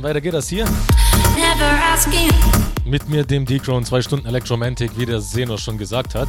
[0.00, 0.64] Haustime, weiter geht das hier.
[2.84, 6.28] Mit mir, dem D-Crown, zwei Stunden Electromantic, wie der Seno schon gesagt hat.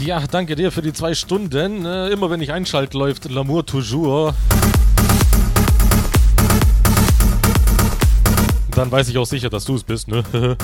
[0.00, 1.84] Ja, danke dir für die zwei Stunden.
[1.84, 4.34] Äh, immer wenn ich einschalte, läuft L'amour toujours.
[8.70, 10.22] Dann weiß ich auch sicher, dass du es bist, ne?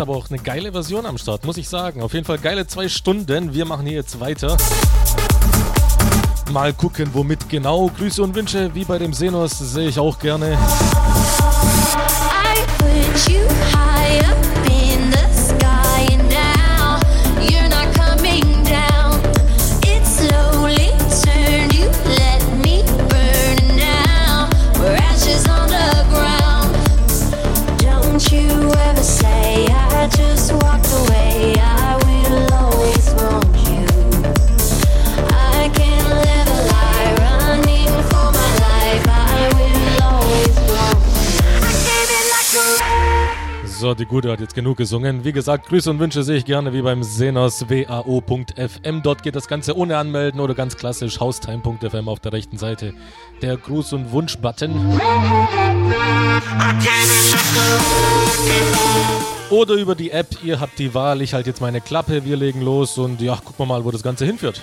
[0.00, 2.00] Hast aber auch eine geile Version am Start, muss ich sagen.
[2.00, 3.52] Auf jeden Fall geile zwei Stunden.
[3.52, 4.56] Wir machen hier jetzt weiter.
[6.50, 7.90] Mal gucken, womit genau.
[7.98, 10.56] Grüße und Wünsche, wie bei dem Senos, sehe ich auch gerne.
[44.00, 45.24] Die Gute hat jetzt genug gesungen.
[45.24, 49.02] Wie gesagt, Grüße und Wünsche sehe ich gerne wie beim Senos wao.fm.
[49.02, 52.94] Dort geht das Ganze ohne Anmelden oder ganz klassisch haustime.fm auf der rechten Seite.
[53.42, 55.00] Der Gruß- und Wunsch-Button.
[59.50, 62.62] Oder über die App, ihr habt die Wahl, ich halte jetzt meine Klappe, wir legen
[62.62, 64.62] los und ja, gucken wir mal, wo das Ganze hinführt.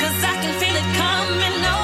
[0.00, 1.83] Cause I can feel it coming on.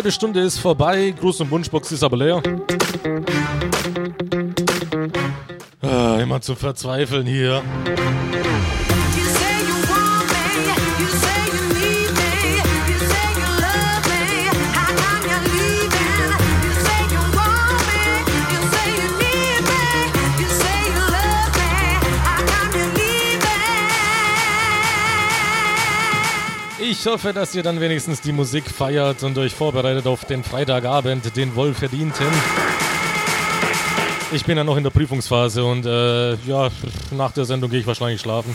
[0.00, 1.12] Halbe Stunde ist vorbei.
[1.20, 2.42] Gruß und Wunschbox ist aber leer.
[5.82, 7.62] Ah, immer zu verzweifeln hier.
[27.02, 31.34] Ich hoffe, dass ihr dann wenigstens die Musik feiert und euch vorbereitet auf den Freitagabend,
[31.34, 32.26] den wohl verdienten.
[34.32, 36.68] Ich bin ja noch in der Prüfungsphase und äh, ja,
[37.12, 38.54] nach der Sendung gehe ich wahrscheinlich schlafen.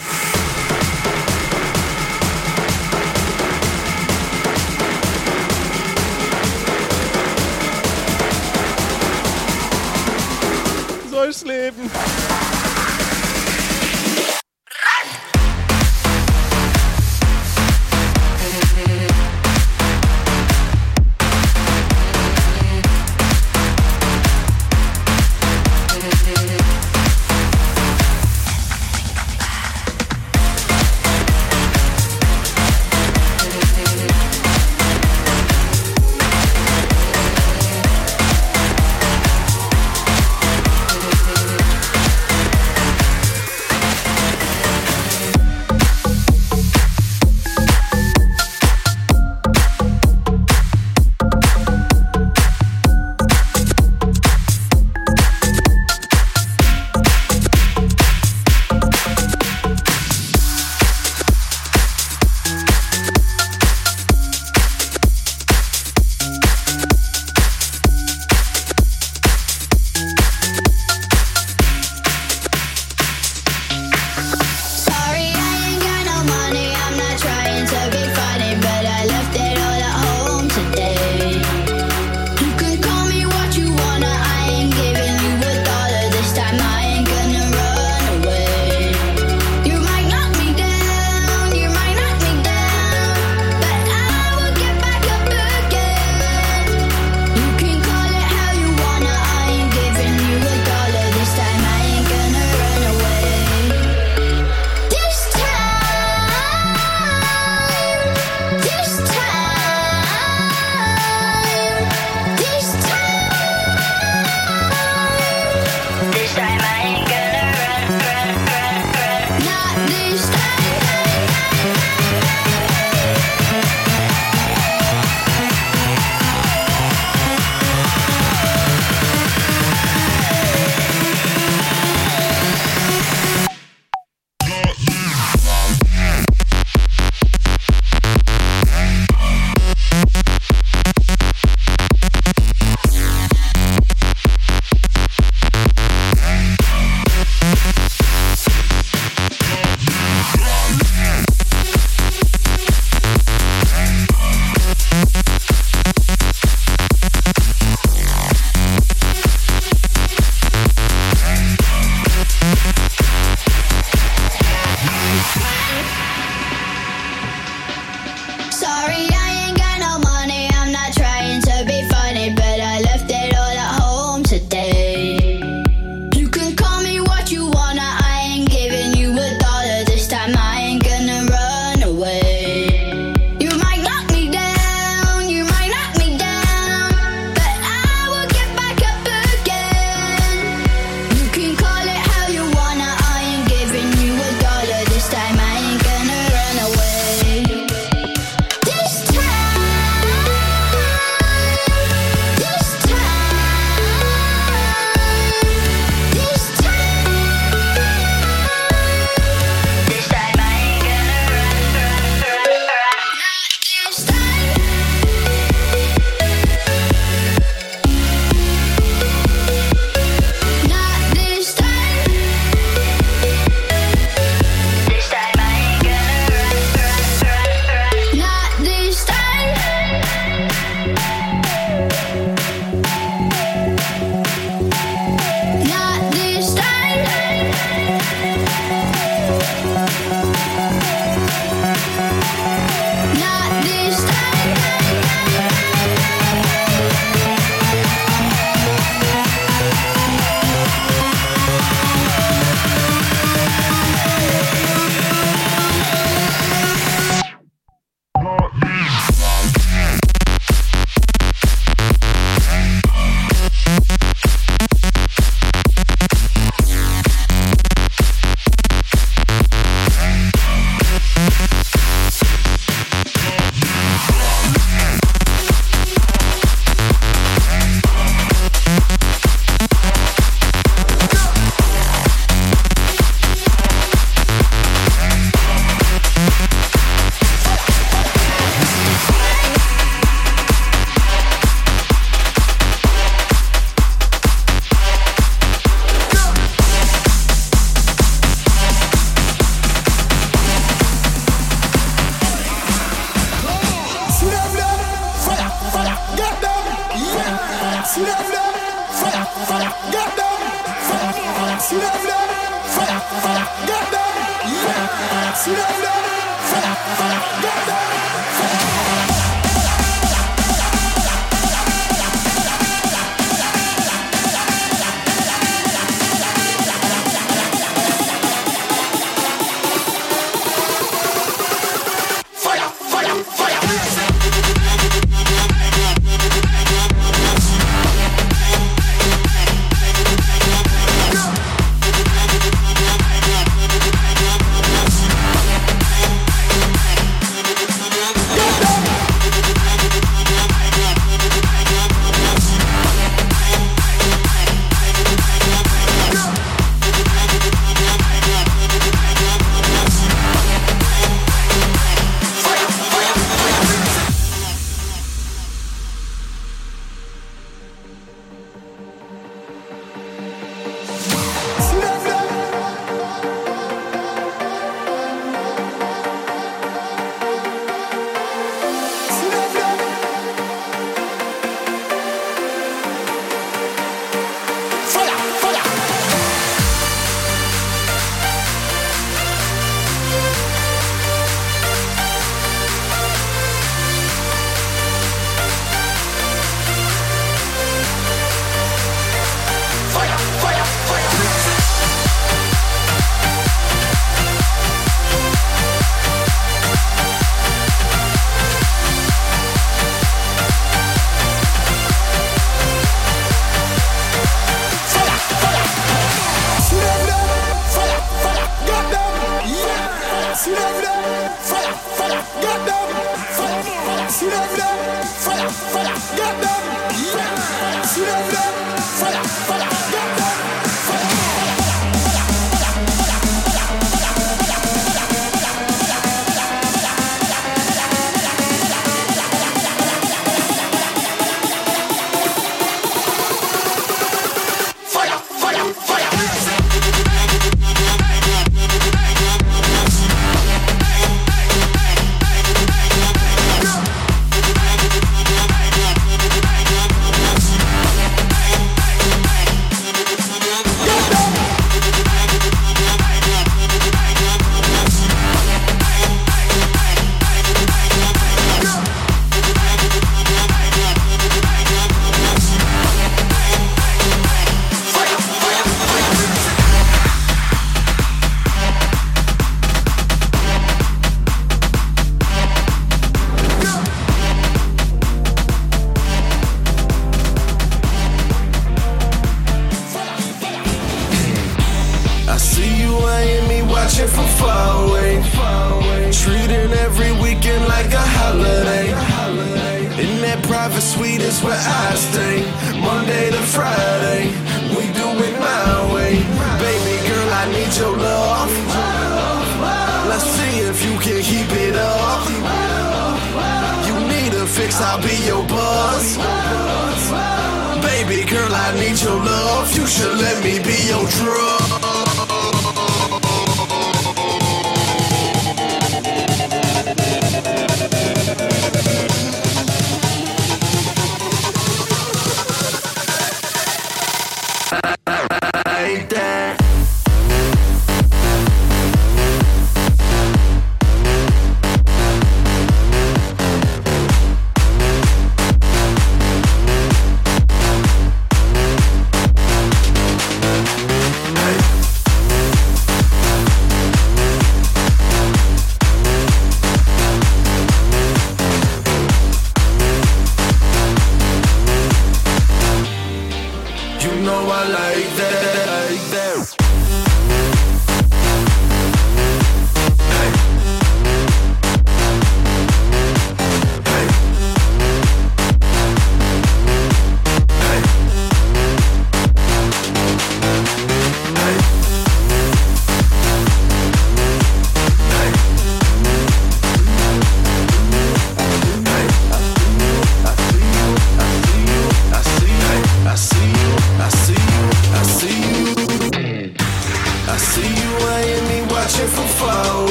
[519.95, 521.44] Should let me be your drug.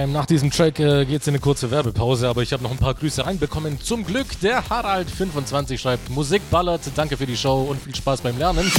[0.00, 2.76] Haustime, nach diesem Track äh, geht's in eine kurze Werbepause, aber ich habe noch ein
[2.78, 3.80] paar Grüße reinbekommen.
[3.80, 8.38] Zum Glück, der Harald25 schreibt, Musik ballert, danke für die Show und viel Spaß beim
[8.38, 8.70] Lernen.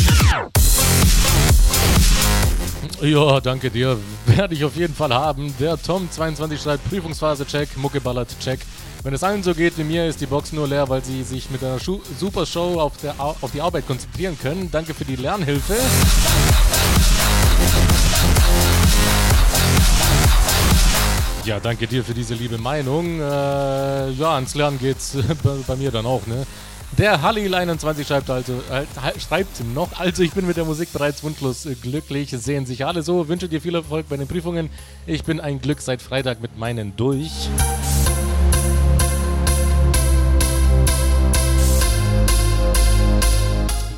[3.01, 3.97] Ja, danke dir.
[4.25, 5.53] Werde ich auf jeden Fall haben.
[5.59, 8.59] Der Tom22 schreibt Prüfungsphase check, Mucke ballert check.
[9.03, 11.49] Wenn es allen so geht wie mir, ist die Box nur leer, weil sie sich
[11.49, 14.69] mit einer Schu super Show auf, der, Au- auf die Arbeit konzentrieren können.
[14.71, 15.75] Danke für die Lernhilfe.
[21.51, 23.19] Ja, danke dir für diese liebe Meinung.
[23.19, 25.17] Äh, ja, ans Lernen geht's
[25.67, 26.47] bei, mir dann auch, ne?
[26.97, 31.65] Der Halil21 schreibt also, äh, schreibt noch, also ich bin mit der Musik bereits wunschlos
[31.65, 34.69] äh, glücklich, sehen sich alle so, wünsche dir viel Erfolg bei den Prüfungen.
[35.05, 37.49] Ich bin ein Glück seit Freitag mit meinen durch.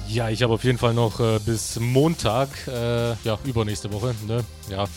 [0.07, 4.43] Ja, ich habe auf jeden Fall noch äh, bis Montag, äh, ja, übernächste Woche, ne?
[4.71, 4.87] Ja.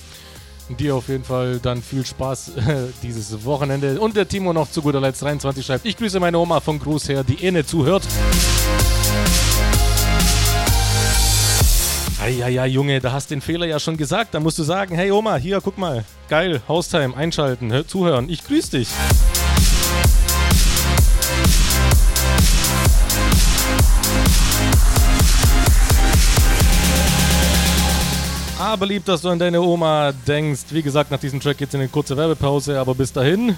[0.68, 4.00] Dir auf jeden Fall dann viel Spaß äh, dieses Wochenende.
[4.00, 7.08] Und der Timo noch zu guter Letzt 23 schreibt, ich grüße meine Oma von Gruß
[7.08, 8.02] her, die eh nicht zuhört.
[12.28, 14.34] Ja, Junge, da hast den Fehler ja schon gesagt.
[14.34, 16.04] Da musst du sagen, hey Oma, hier, guck mal.
[16.28, 18.28] Geil, Haustime, einschalten, hör, zuhören.
[18.28, 18.88] Ich grüß dich.
[28.66, 30.64] Aber lieb, dass du an deine Oma denkst.
[30.70, 33.56] Wie gesagt, nach diesem Track geht's in eine kurze Werbepause, aber bis dahin.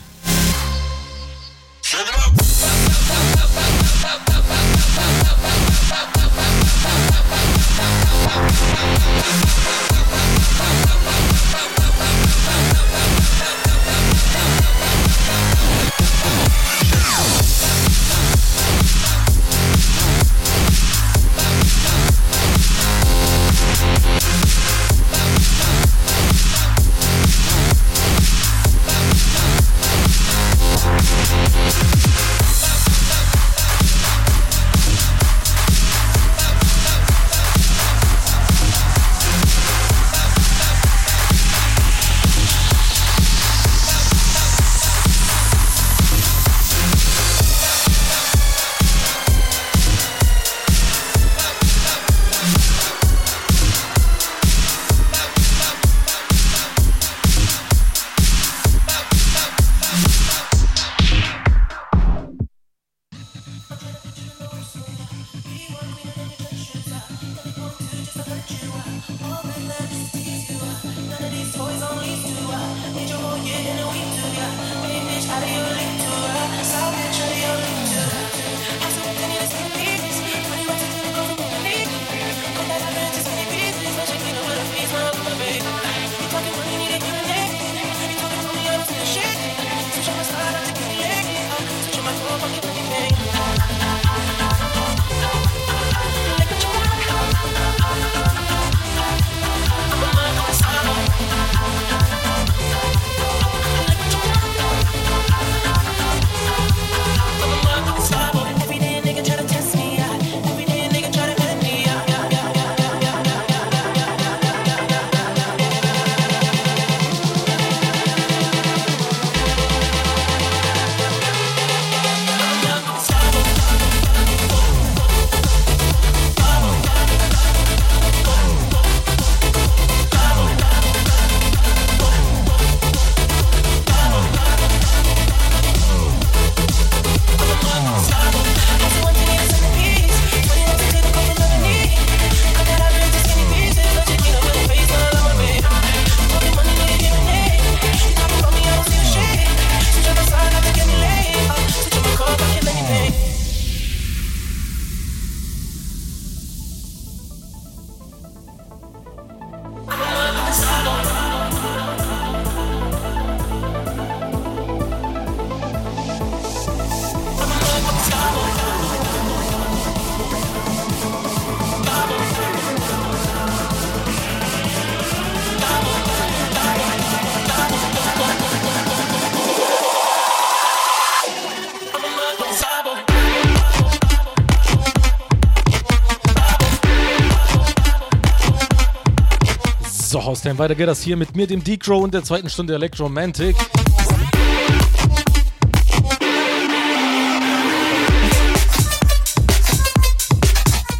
[190.19, 193.55] So, Haustime, weiter geht das hier mit mir, dem Decro und der zweiten Stunde Electromantic.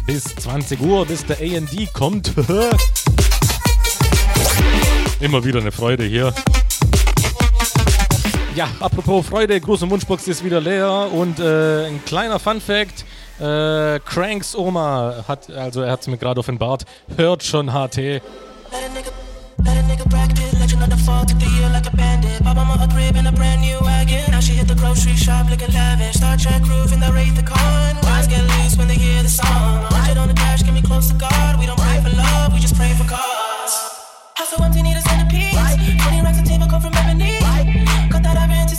[0.05, 2.31] Bis 20 Uhr, bis der AD kommt.
[5.19, 6.33] Immer wieder eine Freude hier.
[8.55, 13.03] Ja, apropos Freude, große Wunschbox ist wieder leer und äh, ein kleiner Fun Fact.
[13.37, 16.85] Äh, Cranks Oma hat, also er hat es mir gerade offenbart,
[17.17, 18.21] hört schon HT.
[19.99, 20.59] Let a nigga, let a nigga practice.
[20.59, 22.43] Legend of the fall, took the year like a bandit.
[22.43, 24.31] Bought mama a crib in a brand new wagon.
[24.31, 26.15] Now she hit the grocery shop looking lavish.
[26.15, 27.95] Star Trek roof in the Wraith the Con.
[28.03, 29.83] Minds get loose when they hear the song.
[29.91, 31.59] Hundred on the dash, get me close to God.
[31.59, 33.75] We don't pray for love, we just pray for cause.
[34.35, 35.55] House so empty, need a centerpiece.
[35.55, 37.39] 20 racks of table come from ebony.
[38.09, 38.75] Cut that ivory into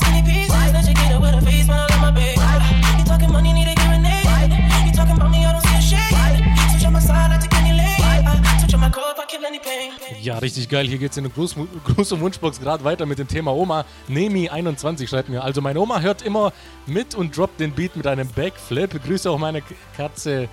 [10.22, 10.86] Ja, richtig geil.
[10.86, 11.56] Hier geht es in der Gruß,
[11.86, 13.84] Gruß- und Wunschbox gerade weiter mit dem Thema Oma.
[14.08, 15.42] Nemi21 schreibt mir.
[15.42, 16.52] Also, meine Oma hört immer
[16.86, 19.02] mit und droppt den Beat mit einem Backflip.
[19.04, 19.62] Grüße auch meine
[19.96, 20.48] Katze,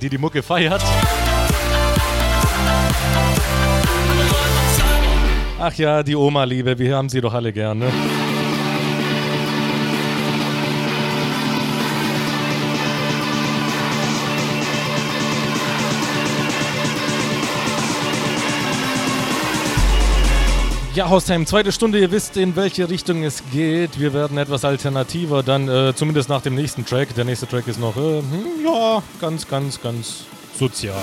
[0.00, 0.82] die die Mucke feiert.
[5.60, 7.92] Ach ja, die Oma-Liebe, wir haben sie doch alle gern, ne?
[20.98, 24.00] Ja, Haustime, zweite Stunde, ihr wisst, in welche Richtung es geht.
[24.00, 27.14] Wir werden etwas alternativer, dann äh, zumindest nach dem nächsten Track.
[27.14, 30.24] Der nächste Track ist noch, äh, hm, ja, ganz, ganz, ganz
[30.58, 31.00] sozial.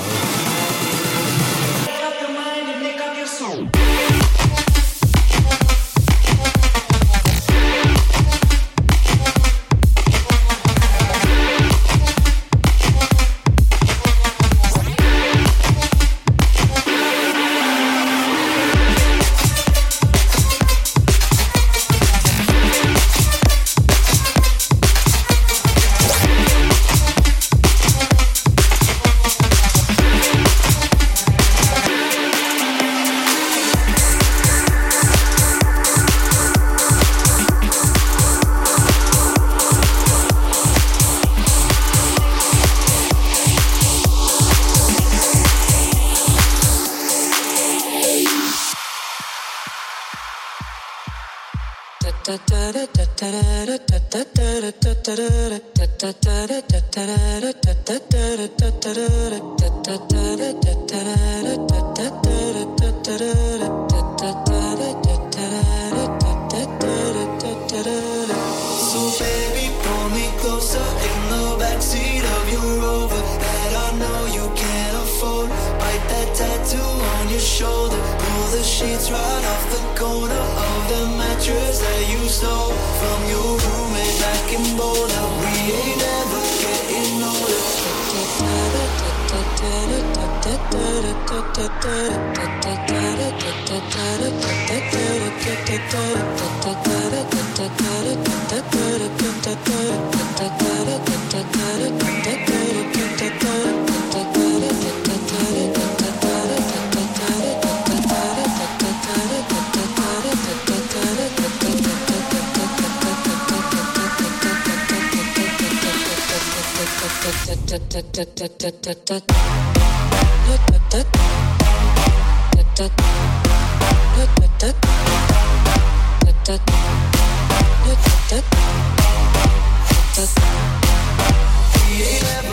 [131.74, 132.45] Feeling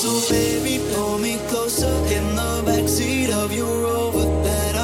[0.00, 4.79] So baby, pull me closer in the backseat of your Rover that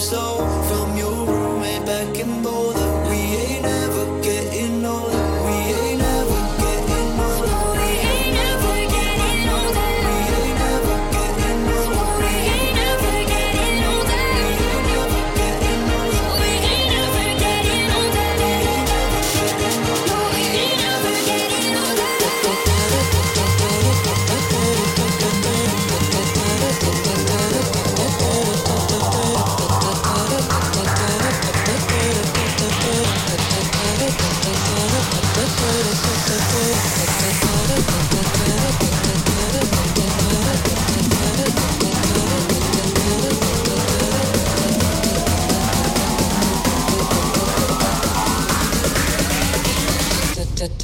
[0.00, 0.69] so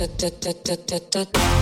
[0.07, 1.56] da da da da da da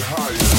[0.00, 0.58] higher.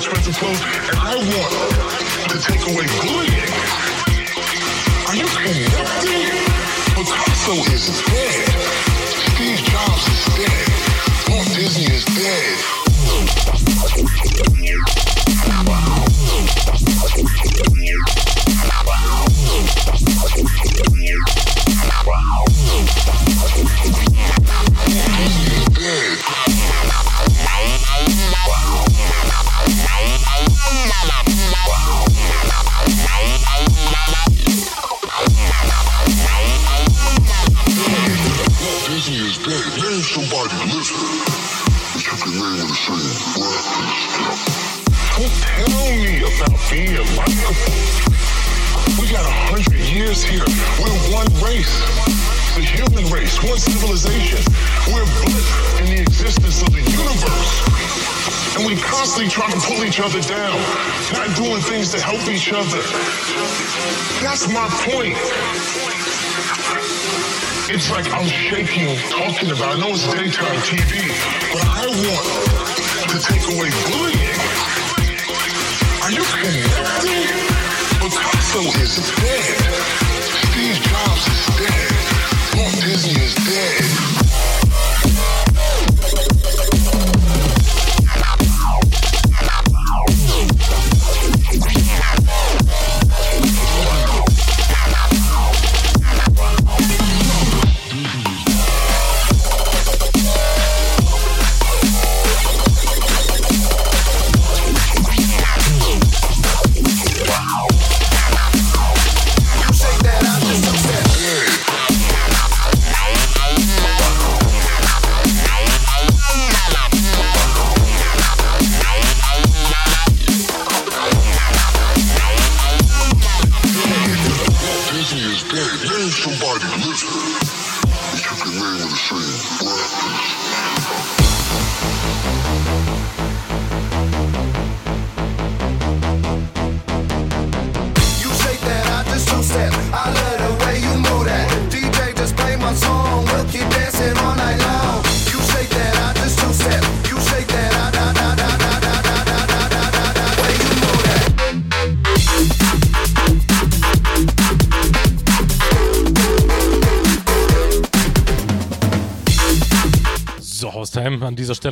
[0.00, 2.86] expensive clothes, and I want to take away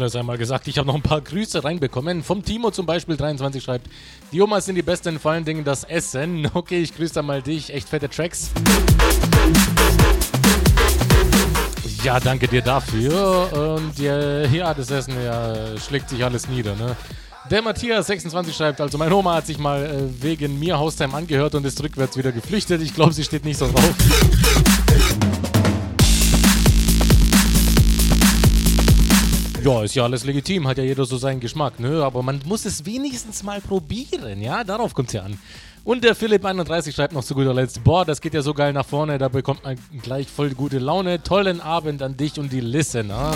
[0.03, 0.69] hat einmal gesagt.
[0.69, 2.23] Ich habe noch ein paar Grüße reinbekommen.
[2.23, 3.89] Vom Timo zum Beispiel 23 schreibt,
[4.33, 6.49] die Omas sind die besten, vor allen Dingen das Essen.
[6.55, 7.73] Okay, ich grüße einmal dich.
[7.73, 8.51] Echt fette Tracks.
[12.03, 13.77] Ja, danke dir dafür.
[13.77, 16.97] Und äh, ja, das Essen ja, schlägt sich alles nieder, ne?
[17.51, 21.65] Der Matthias26 schreibt, also meine Oma hat sich mal äh, wegen mir Haustime angehört und
[21.65, 22.83] ist rückwärts wieder geflüchtet.
[22.83, 23.95] Ich glaube, sie steht nicht so drauf.
[29.69, 32.03] Ja, ist ja alles legitim, hat ja jeder so seinen Geschmack, ne?
[32.03, 34.65] Aber man muss es wenigstens mal probieren, ja?
[34.65, 35.39] Darauf kommt es ja an.
[35.85, 38.87] Und der Philipp31 schreibt noch zu guter Letzt: Boah, das geht ja so geil nach
[38.87, 41.23] vorne, da bekommt man gleich voll gute Laune.
[41.23, 43.35] Tollen Abend an dich und die Listener.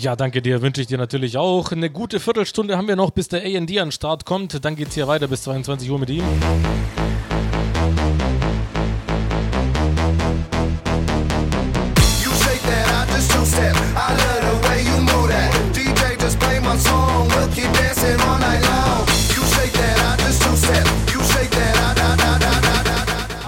[0.00, 1.70] Ja, danke dir, wünsche ich dir natürlich auch.
[1.70, 4.64] Eine gute Viertelstunde haben wir noch, bis der AD an den Start kommt.
[4.64, 6.24] Dann geht's hier weiter bis 22 Uhr mit ihm.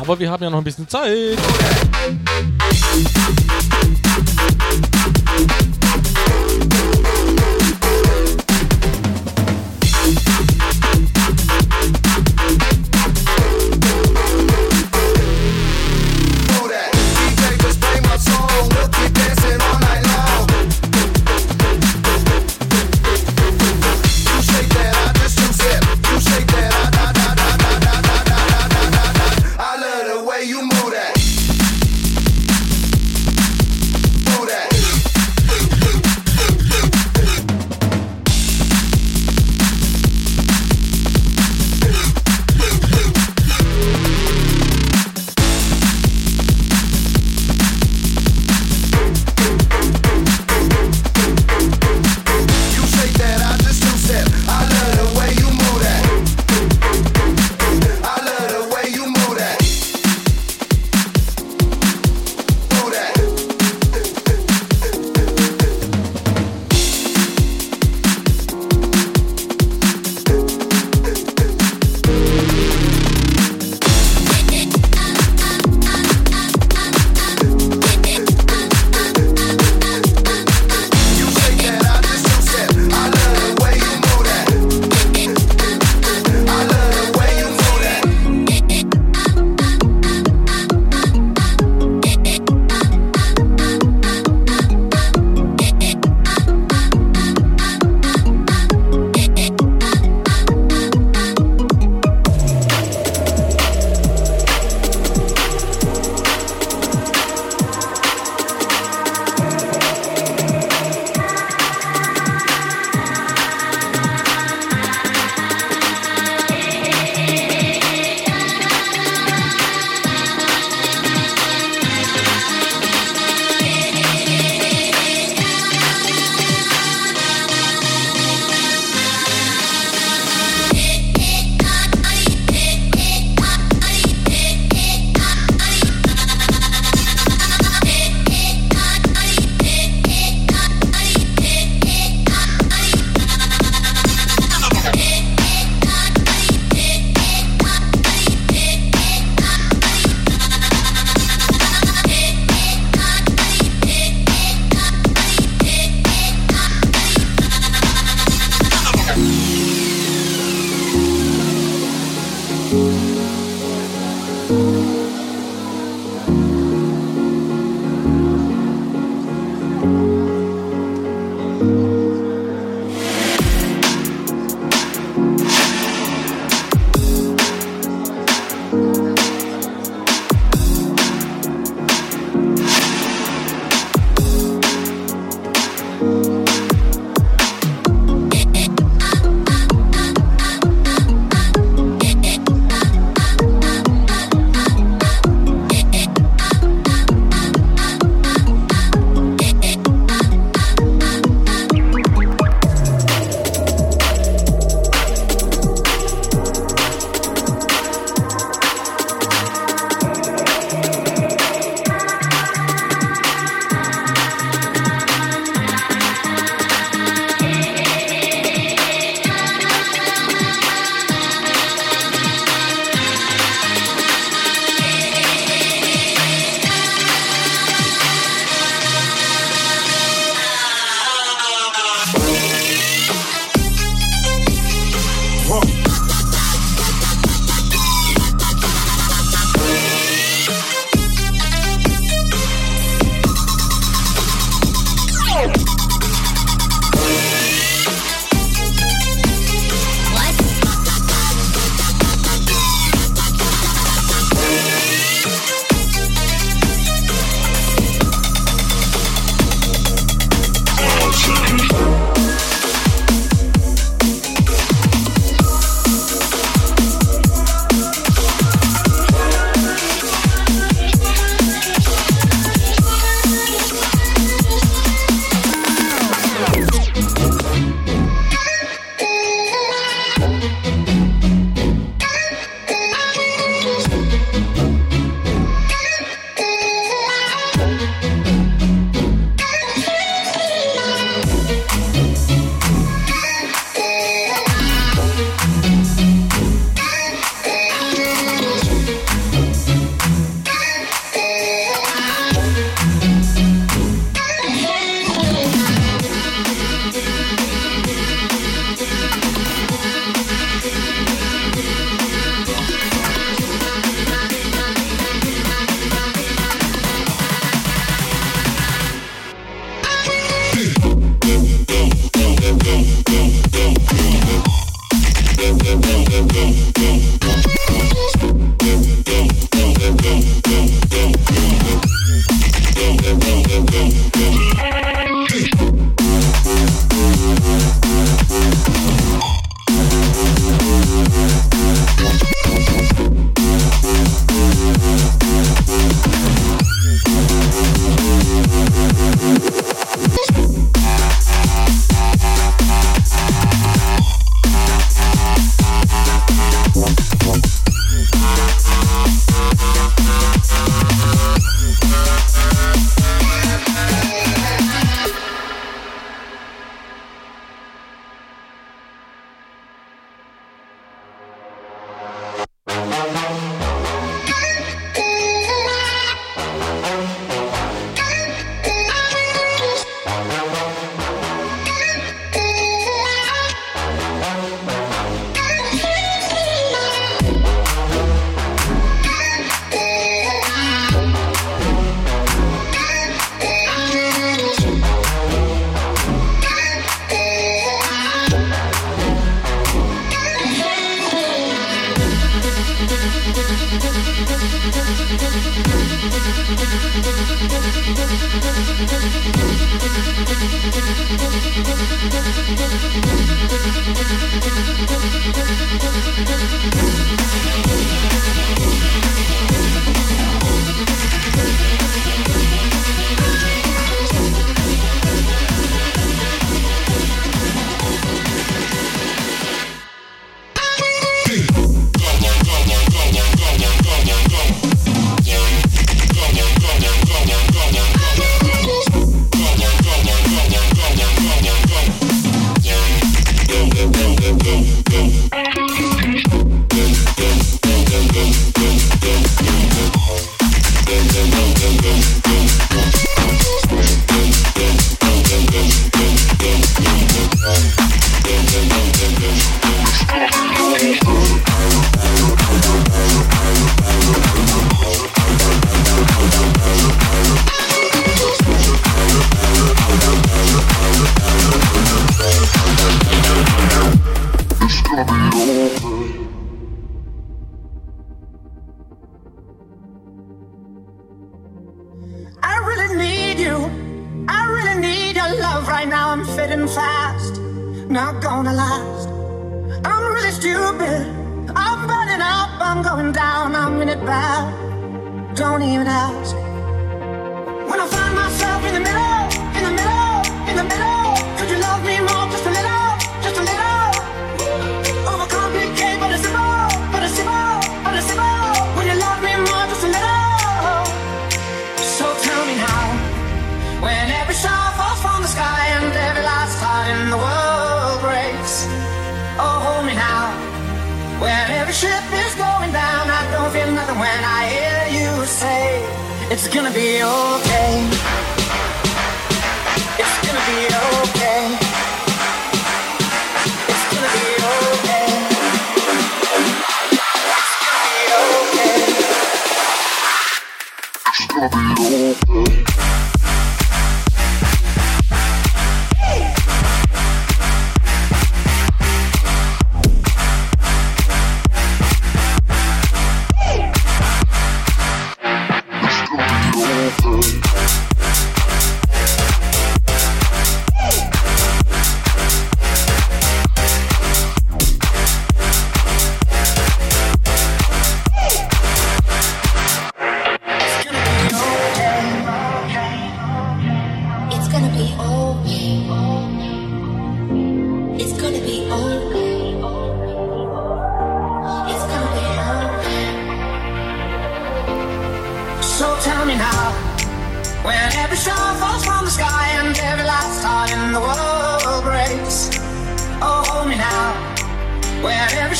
[0.02, 1.38] Aber wir haben ja noch ein bisschen Zeit.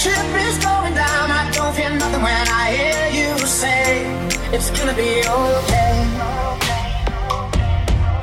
[0.03, 1.31] ship is going down.
[1.31, 4.03] I don't hear nothing when I hear you say
[4.53, 5.95] it's gonna be okay.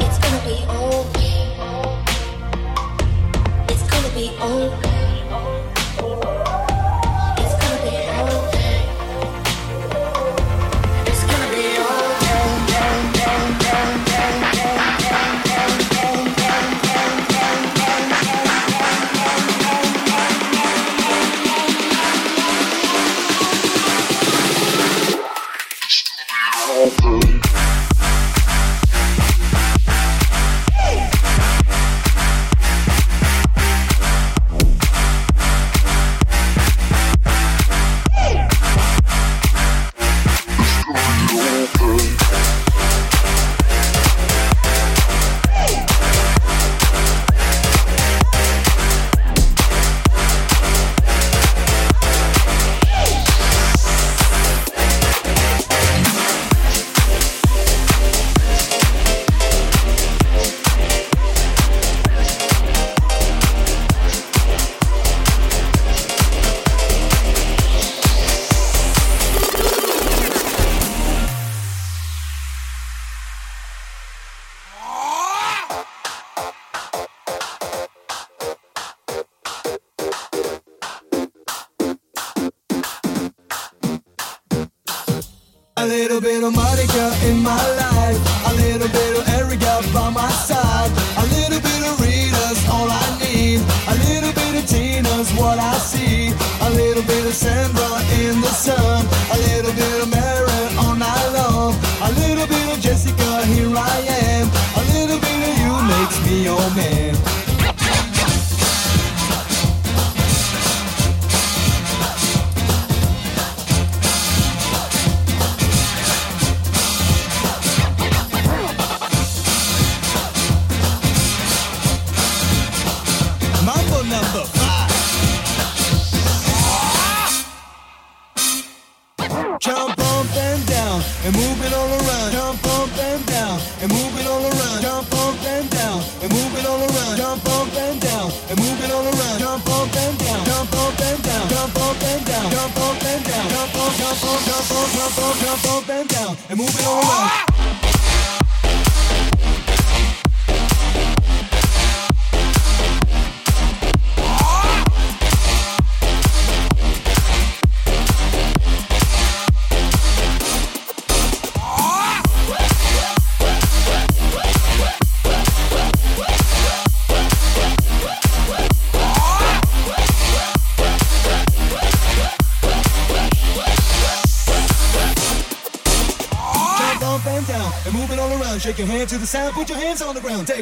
[0.06, 1.38] It's gonna be okay.
[3.72, 4.89] It's gonna be okay.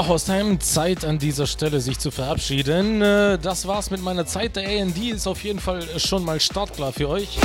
[0.00, 3.02] So, Hostheim, Zeit an dieser Stelle sich zu verabschieden.
[3.02, 4.56] Äh, Das war's mit meiner Zeit.
[4.56, 7.38] Der AND ist auf jeden Fall schon mal startklar für euch.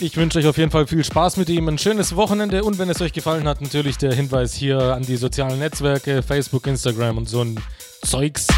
[0.00, 2.90] Ich wünsche euch auf jeden Fall viel Spaß mit ihm, ein schönes Wochenende und wenn
[2.90, 7.28] es euch gefallen hat, natürlich der Hinweis hier an die sozialen Netzwerke, Facebook, Instagram und
[7.28, 7.60] so ein
[8.04, 8.48] Zeugs.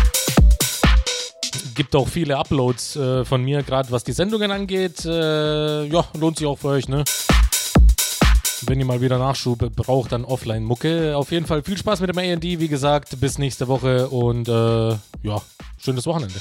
[1.81, 5.03] Gibt auch viele Uploads äh, von mir, gerade was die Sendungen angeht.
[5.07, 7.05] Äh, ja, lohnt sich auch für euch, ne?
[8.67, 11.17] Wenn ihr mal wieder Nachschub braucht, dann Offline-Mucke.
[11.17, 13.19] Auf jeden Fall viel Spaß mit dem AD, wie gesagt.
[13.19, 14.91] Bis nächste Woche und äh,
[15.23, 15.41] ja,
[15.79, 16.39] schönes Wochenende.